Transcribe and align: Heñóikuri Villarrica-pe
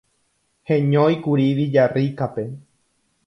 Heñóikuri 0.69 1.45
Villarrica-pe 1.59 2.43